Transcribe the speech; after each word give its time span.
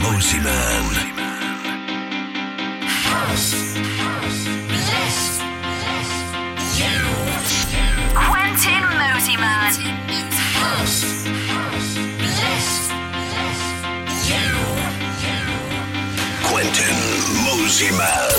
Mosimann. 0.00 0.86
Quentin 8.14 8.84
Mosimann. 9.00 9.72
Quentin 16.44 16.96
Mosimann. 17.44 18.32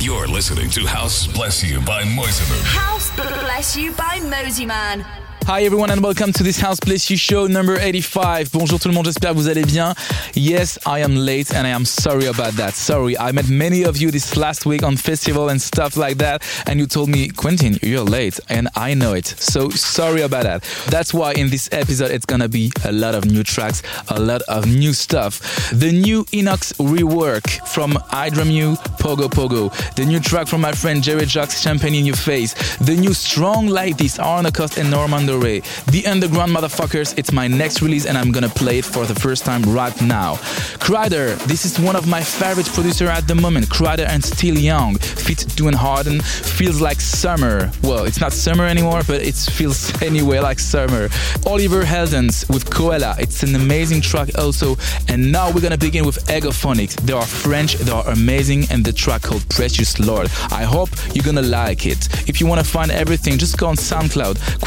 You're 0.00 0.26
listening 0.26 0.70
to 0.70 0.86
House 0.86 1.26
Bless 1.28 1.62
You 1.62 1.80
by 1.80 2.02
Mosimann. 2.02 2.62
House 2.64 3.10
bless 3.14 3.76
you 3.76 3.92
by 3.92 4.18
Mosimann. 4.20 5.19
Hi 5.46 5.64
everyone 5.64 5.90
and 5.90 6.00
welcome 6.00 6.32
to 6.34 6.44
this 6.44 6.60
House 6.60 6.78
Bless 6.78 7.10
You 7.10 7.16
show 7.16 7.48
number 7.48 7.76
85. 7.76 8.52
Bonjour 8.52 8.78
tout 8.78 8.88
le 8.88 8.94
monde, 8.94 9.06
j'espère 9.06 9.32
que 9.32 9.36
vous 9.36 9.48
allez 9.48 9.64
bien. 9.64 9.94
Yes, 10.34 10.78
I 10.86 11.00
am 11.02 11.16
late 11.16 11.52
and 11.52 11.66
I 11.66 11.70
am 11.70 11.84
sorry 11.84 12.26
about 12.26 12.52
that. 12.56 12.74
Sorry, 12.74 13.18
I 13.18 13.32
met 13.32 13.48
many 13.48 13.84
of 13.84 13.96
you 13.96 14.12
this 14.12 14.36
last 14.36 14.64
week 14.64 14.84
on 14.84 14.96
festival 14.96 15.48
and 15.48 15.60
stuff 15.60 15.96
like 15.96 16.18
that 16.18 16.42
and 16.66 16.78
you 16.78 16.86
told 16.86 17.08
me, 17.08 17.30
Quentin, 17.30 17.78
you're 17.82 18.04
late 18.04 18.38
and 18.48 18.68
I 18.76 18.94
know 18.94 19.14
it. 19.14 19.26
So 19.26 19.70
sorry 19.70 20.22
about 20.22 20.44
that. 20.44 20.62
That's 20.88 21.12
why 21.12 21.32
in 21.32 21.50
this 21.50 21.68
episode 21.72 22.12
it's 22.12 22.26
gonna 22.26 22.48
be 22.48 22.70
a 22.84 22.92
lot 22.92 23.16
of 23.16 23.24
new 23.24 23.42
tracks, 23.42 23.82
a 24.08 24.20
lot 24.20 24.42
of 24.42 24.66
new 24.66 24.92
stuff. 24.92 25.40
The 25.72 25.90
new 25.90 26.24
Inox 26.26 26.74
rework 26.78 27.66
from 27.66 27.94
Hydramu, 28.12 28.76
Pogo 28.98 29.28
Pogo. 29.28 29.72
The 29.96 30.04
new 30.04 30.20
track 30.20 30.46
from 30.46 30.60
my 30.60 30.72
friend 30.72 31.02
Jerry 31.02 31.26
Jocks, 31.26 31.60
Champagne 31.60 31.96
in 31.96 32.06
Your 32.06 32.16
Face. 32.16 32.54
The 32.78 32.94
new 32.94 33.14
Strong 33.14 33.66
Like 33.66 33.96
This, 33.96 34.20
Arne 34.20 34.52
Cost 34.52 34.78
and 34.78 34.92
Normando 34.92 35.29
Ray. 35.38 35.60
The 35.90 36.06
Underground 36.06 36.52
Motherfuckers, 36.52 37.16
it's 37.18 37.32
my 37.32 37.46
next 37.46 37.82
release 37.82 38.06
and 38.06 38.16
I'm 38.16 38.32
gonna 38.32 38.48
play 38.48 38.78
it 38.78 38.84
for 38.84 39.04
the 39.06 39.14
first 39.14 39.44
time 39.44 39.62
right 39.62 39.98
now. 40.02 40.34
Kryder, 40.80 41.36
this 41.44 41.64
is 41.64 41.78
one 41.78 41.96
of 41.96 42.06
my 42.08 42.22
favorite 42.22 42.66
producers 42.66 43.08
at 43.08 43.26
the 43.28 43.34
moment. 43.34 43.66
Kryder 43.68 44.06
and 44.06 44.24
Still 44.24 44.58
Young, 44.58 44.96
fit 44.96 45.46
doing 45.56 45.74
Harden, 45.74 46.20
feels 46.20 46.80
like 46.80 47.00
summer. 47.00 47.70
Well, 47.82 48.04
it's 48.04 48.20
not 48.20 48.32
summer 48.32 48.64
anymore, 48.66 49.02
but 49.06 49.22
it 49.22 49.34
feels 49.34 50.02
anyway 50.02 50.38
like 50.38 50.58
summer. 50.58 51.08
Oliver 51.46 51.82
Heldens 51.82 52.48
with 52.52 52.70
Koala, 52.70 53.16
it's 53.18 53.42
an 53.42 53.54
amazing 53.54 54.00
track 54.00 54.30
also. 54.38 54.76
And 55.08 55.30
now 55.30 55.50
we're 55.50 55.60
gonna 55.60 55.78
begin 55.78 56.04
with 56.04 56.24
Egophonics. 56.26 56.96
They 57.02 57.12
are 57.12 57.26
French, 57.26 57.74
they 57.74 57.92
are 57.92 58.08
amazing, 58.08 58.64
and 58.70 58.84
the 58.84 58.92
track 58.92 59.22
called 59.22 59.48
Precious 59.50 59.98
Lord. 60.00 60.28
I 60.50 60.64
hope 60.64 60.90
you're 61.14 61.24
gonna 61.24 61.42
like 61.42 61.86
it. 61.86 62.08
If 62.28 62.40
you 62.40 62.46
wanna 62.46 62.64
find 62.64 62.90
everything, 62.90 63.38
just 63.38 63.58
go 63.58 63.66
on 63.66 63.76
SoundCloud, 63.76 64.60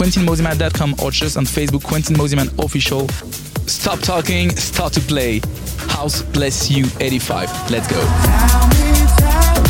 QuentinMosimann.com 0.54 0.96
or 1.04 1.12
just 1.12 1.38
on 1.38 1.46
Facebook, 1.46 1.84
Quentin 1.84 2.16
Mosimann 2.16 2.50
Official. 2.64 3.08
Stop 3.68 4.00
talking, 4.00 4.50
start 4.56 4.94
to 4.94 5.00
play. 5.02 5.42
House 5.90 6.22
bless 6.22 6.70
you 6.70 6.86
85. 7.00 7.72
Let's 7.72 7.88
go. 7.88 9.63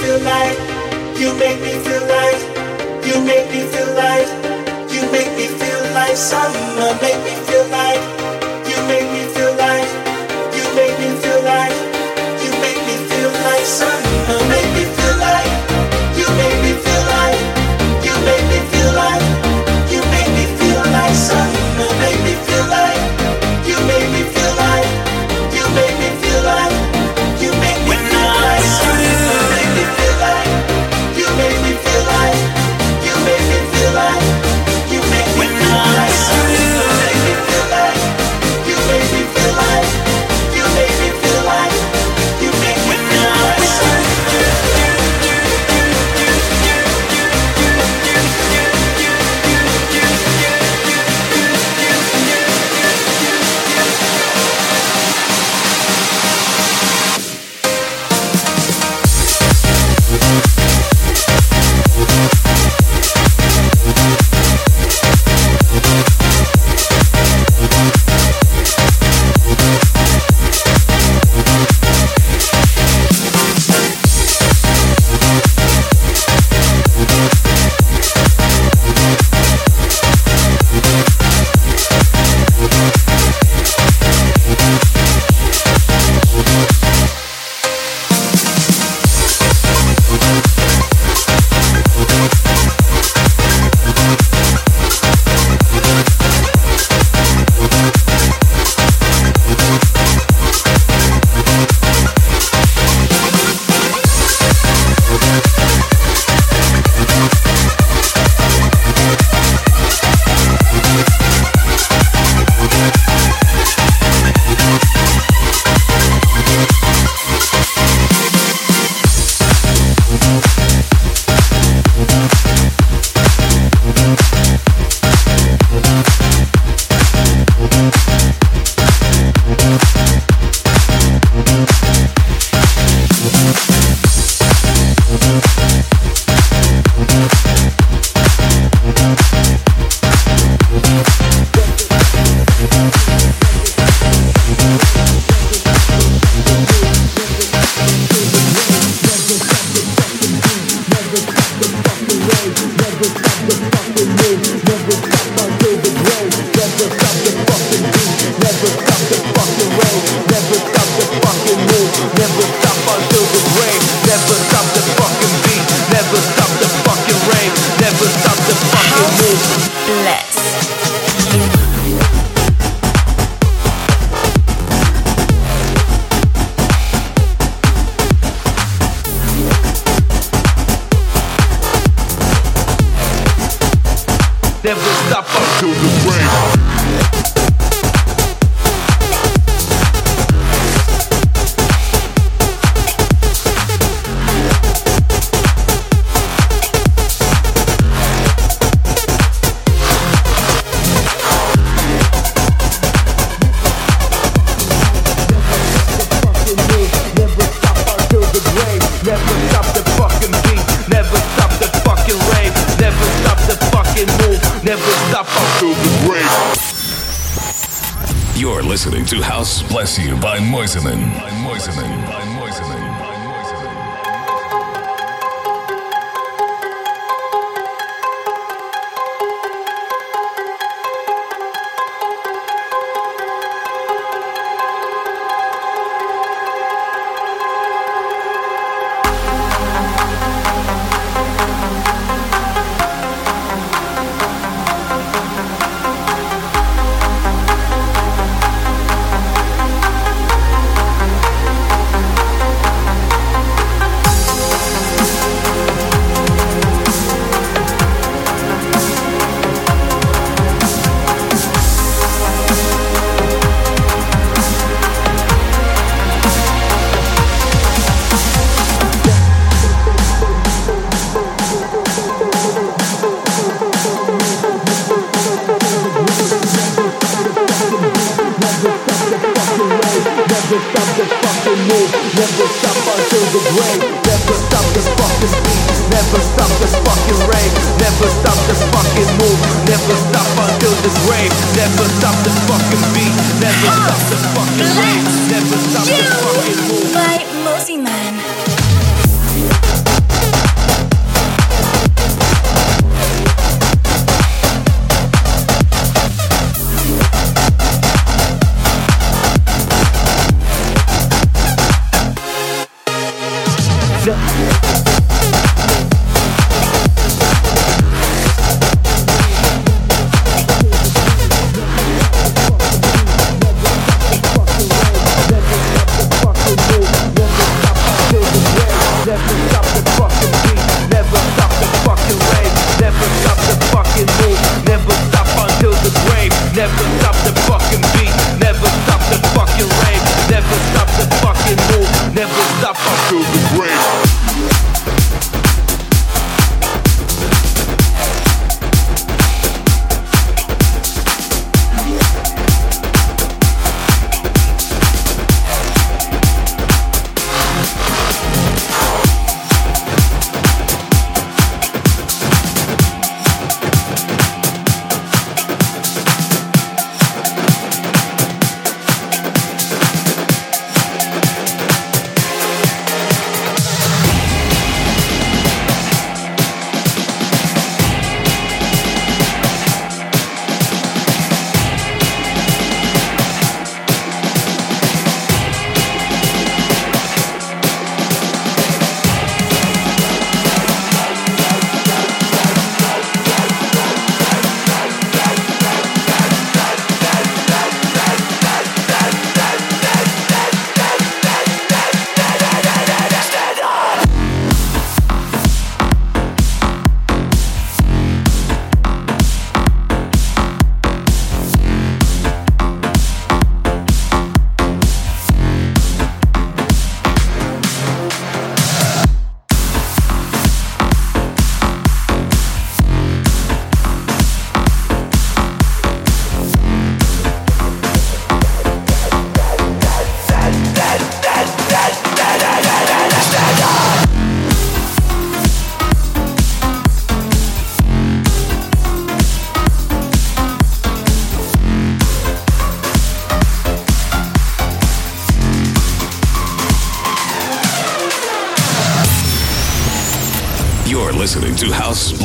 feel 0.00 0.20
like, 0.20 0.58
you 1.20 1.34
make 1.38 1.60
me 1.60 1.72
feel 1.84 2.04
like, 2.06 2.40
you 3.06 3.16
make 3.24 3.46
me 3.50 3.60
feel 3.72 3.90
like, 3.94 4.28
you 4.92 5.02
make 5.10 5.30
me 5.36 5.46
feel 5.46 5.82
like. 5.94 6.16
Summer, 6.16 6.58
uh, 6.80 6.98
make 7.02 7.20
me 7.26 7.34
feel 7.46 7.66
like, 7.68 8.00
you 8.68 8.78
make 8.88 9.08
me 9.14 9.27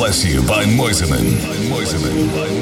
Bless 0.04 0.22
You 0.22 0.42
by 0.42 0.64
Mosimann. 0.64 1.24
Mosimann. 1.70 2.28
Mosimann. 2.28 2.53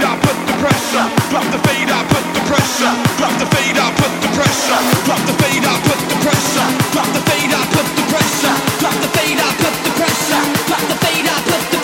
put 0.00 0.38
the 0.46 0.54
pressure. 0.60 1.06
Drop 1.30 1.46
the 1.52 1.58
fade, 1.64 1.88
put 2.10 2.24
the 2.34 2.42
pressure. 2.50 2.92
The 3.18 3.28
put 3.96 4.12
the 4.20 4.28
pressure. 4.36 4.80
The 4.92 5.32
put 5.84 6.00
the 6.08 6.16
pressure. 6.24 6.68
The 6.92 7.12
put 7.72 7.88
the 7.96 8.04
pressure. 8.12 8.56
The 8.80 8.96
put 10.68 10.98
put 11.44 11.70
the 11.70 11.75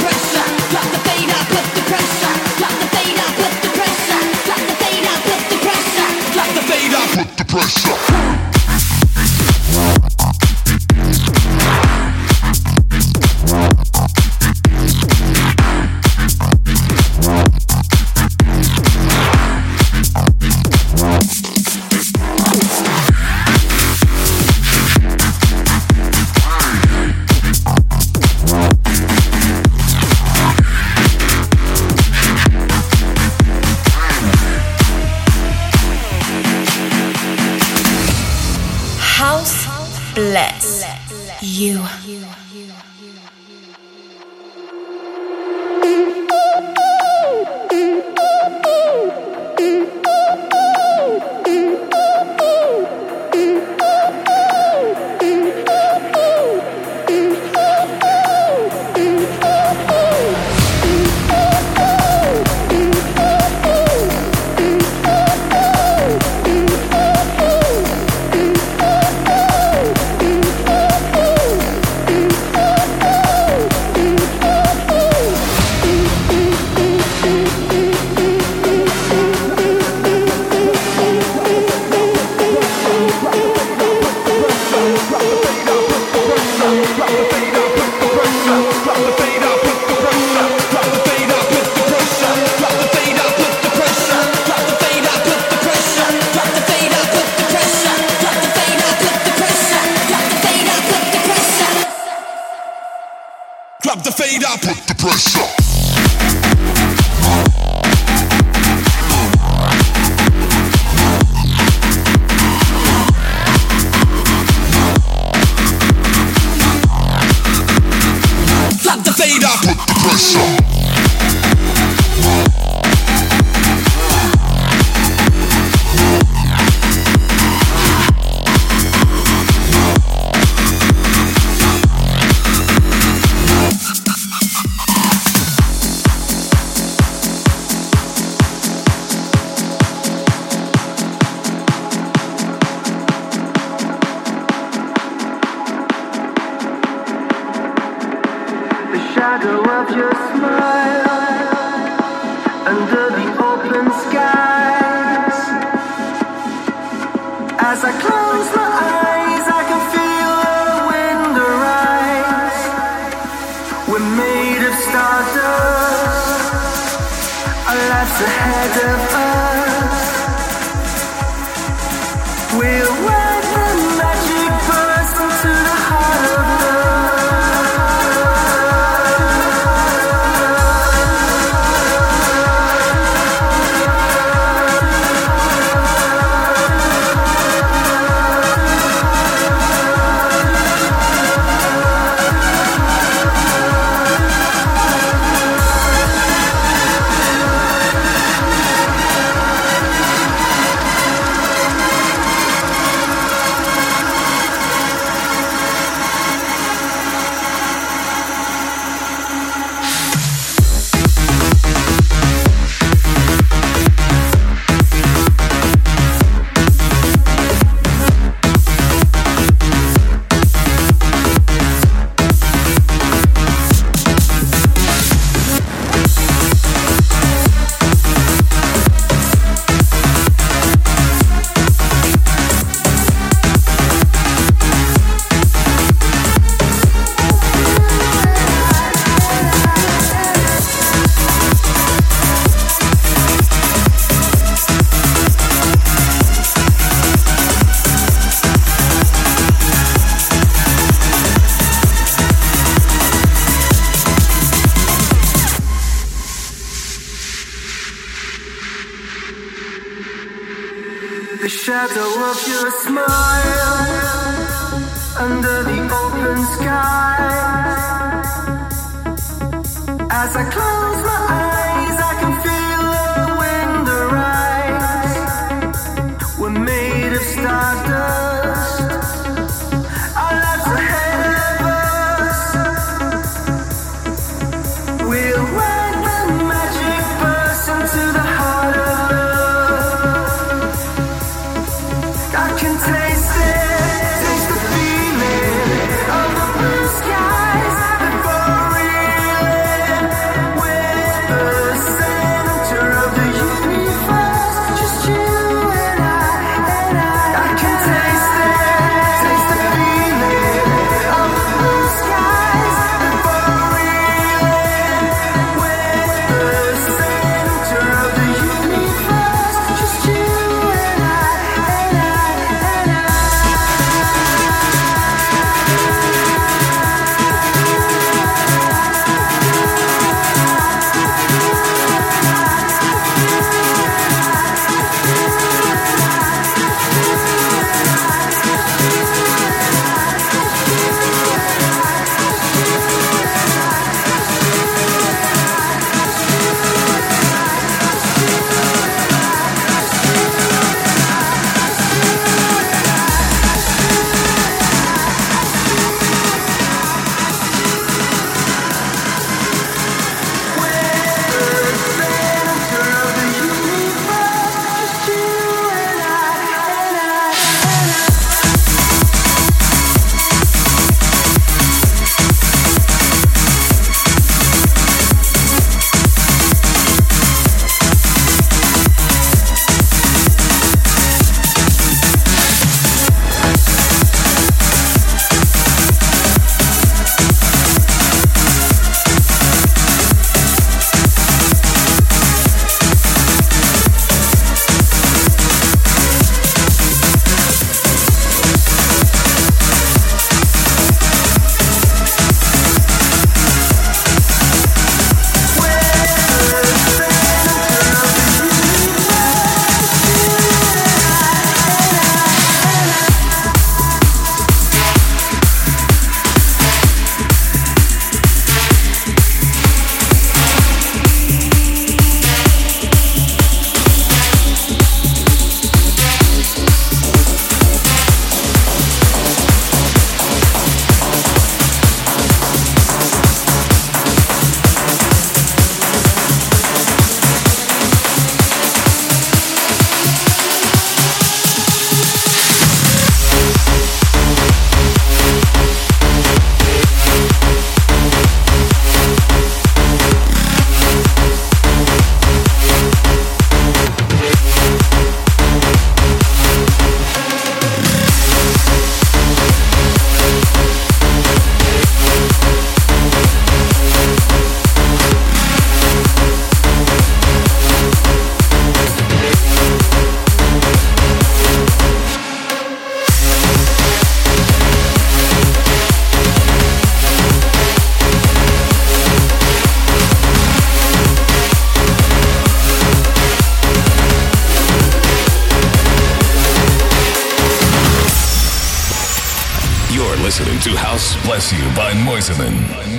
You 491.53 491.65
by 491.77 491.93
Mosimann. 491.93 492.92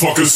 Motherfuckers. 0.00 0.27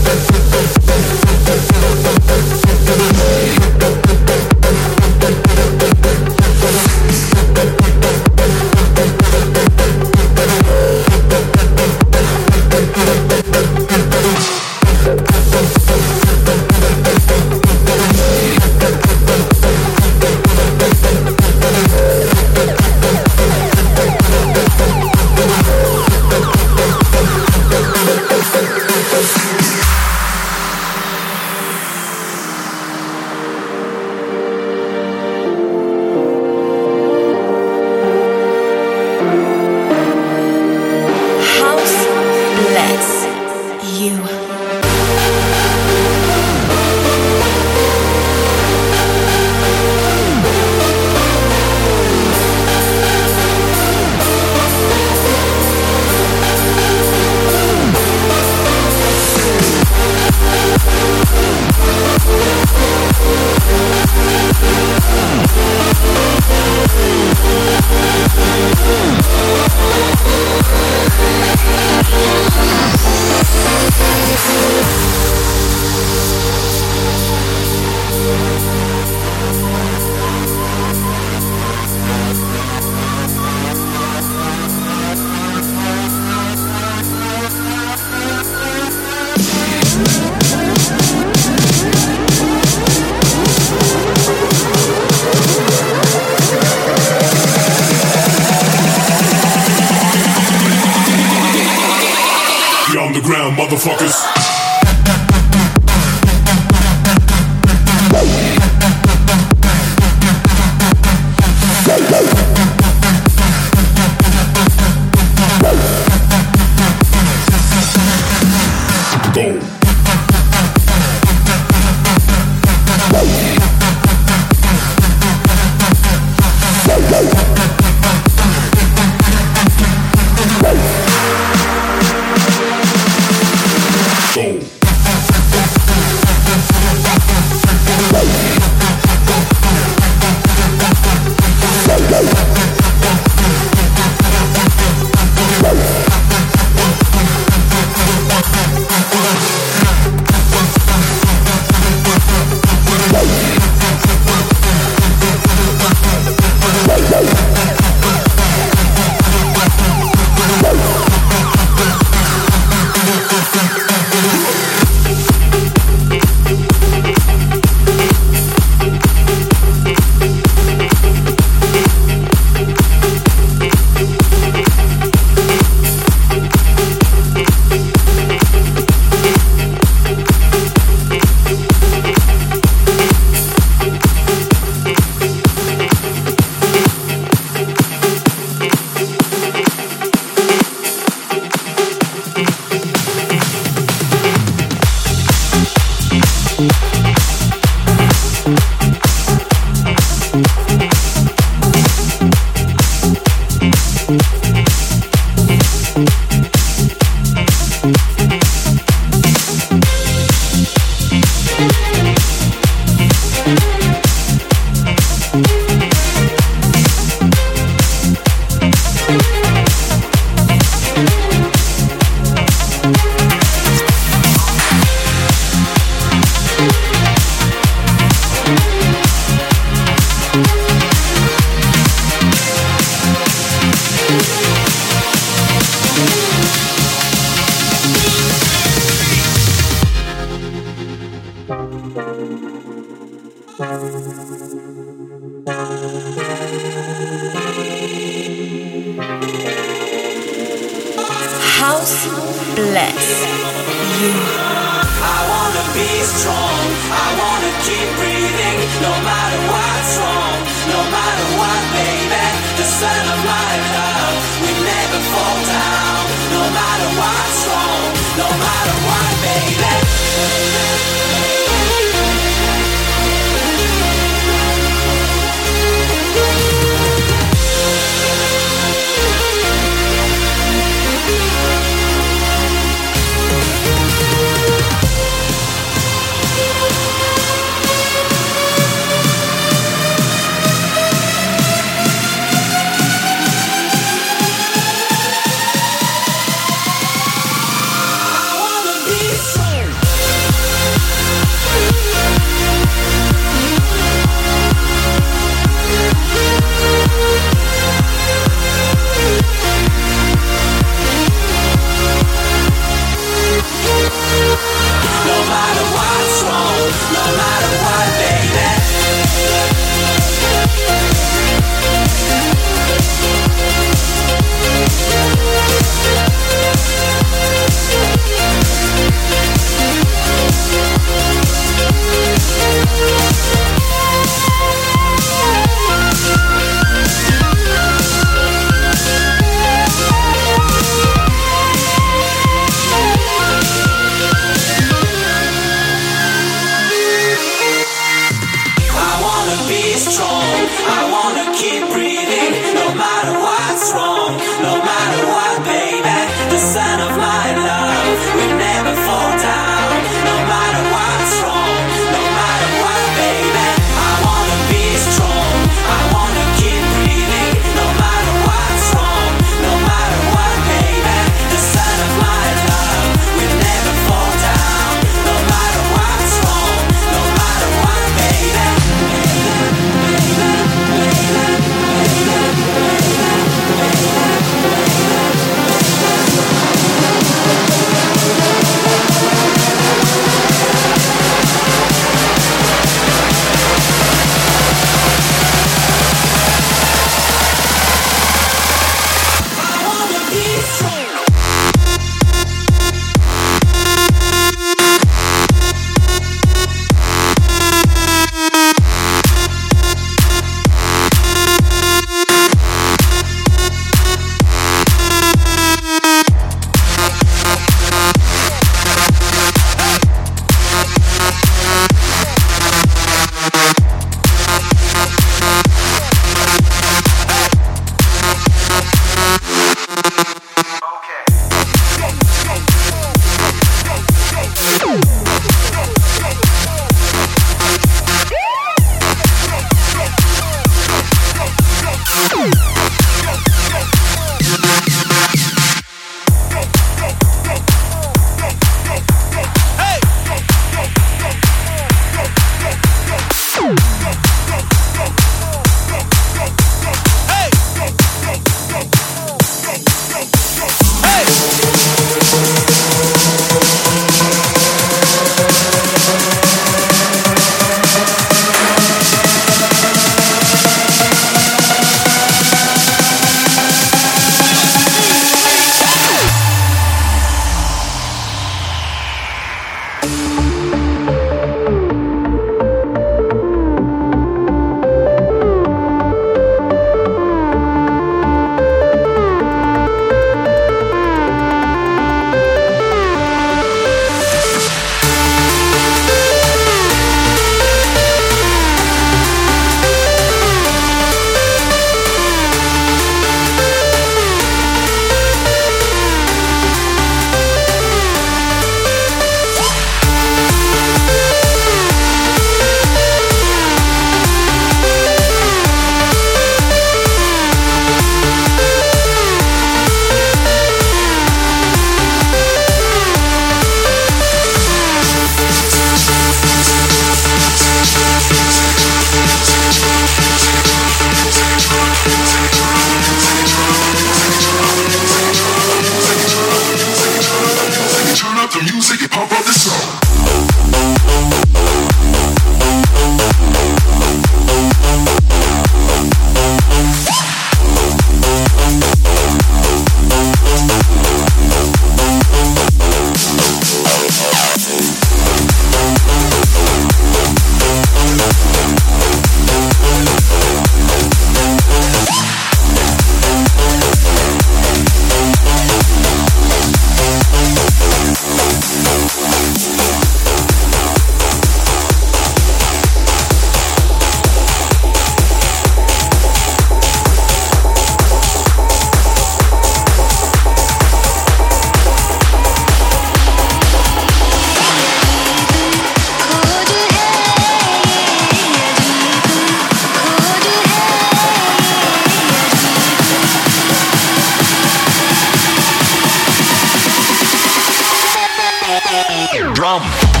Drum. 599.21 600.00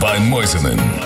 By 0.00 0.16
Mosimann. 0.16 0.99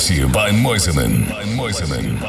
By 0.00 0.06
Mosimann. 0.06 0.32
By 0.32 0.50
Mosimann. 0.52 1.28
By 1.28 1.44
Mosimann. 1.44 2.19